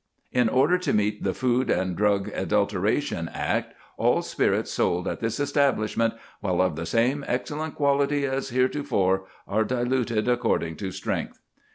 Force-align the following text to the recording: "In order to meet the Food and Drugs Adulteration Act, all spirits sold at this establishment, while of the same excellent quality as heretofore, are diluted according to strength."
"In 0.31 0.49
order 0.49 0.79
to 0.79 0.93
meet 0.93 1.23
the 1.23 1.31
Food 1.35 1.69
and 1.69 1.95
Drugs 1.95 2.31
Adulteration 2.33 3.29
Act, 3.31 3.75
all 3.97 4.23
spirits 4.23 4.71
sold 4.71 5.07
at 5.07 5.19
this 5.19 5.39
establishment, 5.39 6.15
while 6.39 6.59
of 6.59 6.75
the 6.75 6.87
same 6.87 7.23
excellent 7.27 7.75
quality 7.75 8.25
as 8.25 8.49
heretofore, 8.49 9.25
are 9.47 9.63
diluted 9.63 10.27
according 10.27 10.77
to 10.77 10.89
strength." 10.91 11.37